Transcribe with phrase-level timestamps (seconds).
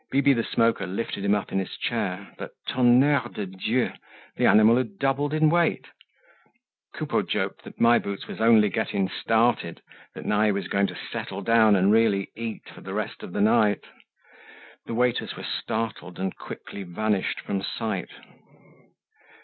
[0.09, 3.91] Bibi the Smoker lifted him up in his chair; but tonnerre de Dieu!
[4.35, 5.85] the animal had doubled in weight.
[6.95, 9.83] Coupeau joked that My Boots was only getting started,
[10.15, 13.31] that now he was going to settle down and really eat for the rest of
[13.31, 13.83] the night.
[14.87, 18.09] The waiters were startled and quickly vanished from sight.